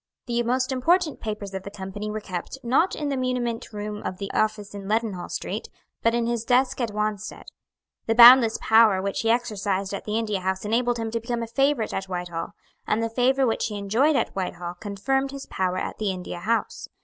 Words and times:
The 0.25 0.41
most 0.41 0.71
important 0.71 1.19
papers 1.19 1.53
of 1.53 1.61
the 1.61 1.69
Company 1.69 2.09
were 2.09 2.19
kept, 2.19 2.57
not 2.63 2.95
in 2.95 3.09
the 3.09 3.15
muniment 3.15 3.71
room 3.71 4.01
of 4.01 4.17
the 4.17 4.31
office 4.31 4.73
in 4.73 4.87
Leadenhall 4.87 5.29
Street, 5.29 5.69
but 6.01 6.15
in 6.15 6.25
his 6.25 6.43
desk 6.43 6.81
at 6.81 6.89
Wanstead. 6.89 7.45
The 8.07 8.15
boundless 8.15 8.57
power 8.59 8.99
which 8.99 9.19
he 9.19 9.29
exercised 9.29 9.93
at 9.93 10.05
the 10.05 10.17
India 10.17 10.39
House 10.39 10.65
enabled 10.65 10.97
him 10.97 11.11
to 11.11 11.19
become 11.19 11.43
a 11.43 11.47
favourite 11.47 11.93
at 11.93 12.05
Whitehall; 12.09 12.53
and 12.87 13.03
the 13.03 13.11
favour 13.11 13.45
which 13.45 13.67
he 13.67 13.77
enjoyed 13.77 14.15
at 14.15 14.35
Whitehall 14.35 14.73
confirmed 14.79 15.29
his 15.29 15.45
power 15.45 15.77
at 15.77 15.99
the 15.99 16.09
India 16.09 16.39
House. 16.39 16.89